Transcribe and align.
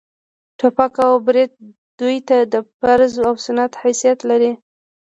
ټوپک 0.57 0.93
او 1.05 1.13
برېت 1.25 1.51
دوى 1.99 2.17
ته 2.27 2.37
د 2.53 2.55
فرض 2.79 3.13
و 3.25 3.31
سنت 3.45 3.71
حيثيت 3.81 4.19
لري. 4.29 4.51